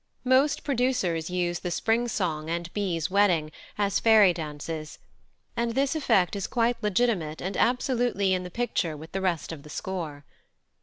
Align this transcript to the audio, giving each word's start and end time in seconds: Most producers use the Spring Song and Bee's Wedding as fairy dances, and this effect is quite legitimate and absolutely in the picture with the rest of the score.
Most 0.25 0.63
producers 0.63 1.29
use 1.29 1.59
the 1.59 1.69
Spring 1.69 2.07
Song 2.07 2.49
and 2.49 2.73
Bee's 2.73 3.11
Wedding 3.11 3.51
as 3.77 3.99
fairy 3.99 4.33
dances, 4.33 4.97
and 5.55 5.75
this 5.75 5.95
effect 5.95 6.35
is 6.35 6.47
quite 6.47 6.81
legitimate 6.81 7.39
and 7.39 7.55
absolutely 7.55 8.33
in 8.33 8.41
the 8.41 8.49
picture 8.49 8.97
with 8.97 9.11
the 9.11 9.21
rest 9.21 9.51
of 9.51 9.61
the 9.61 9.69
score. 9.69 10.25